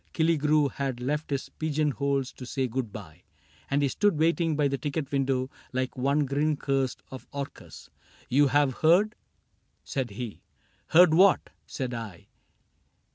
[0.15, 3.21] Killigrew Had left his pigeonholes to say good by.
[3.69, 7.91] And he stood waiting by the ticket window Like one grin cursed of Orcus.—
[8.27, 9.13] "You have heard?"
[9.83, 10.41] Said he.
[10.95, 12.29] —"Heard what?" said I.